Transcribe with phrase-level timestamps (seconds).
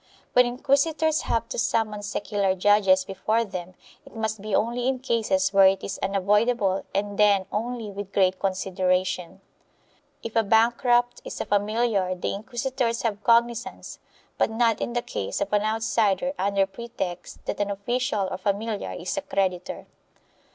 [0.33, 5.53] When inquisitors have to summon secular judges before them it must be only in cases
[5.53, 9.41] where it is unavoidable and then only with great consideration.
[10.23, 13.99] If a bankrupt is a familiar the inquisitors have cognizance,
[14.39, 18.93] but not in the case •of an outsider under pretext that an official or familiar
[18.93, 19.85] is a creditor.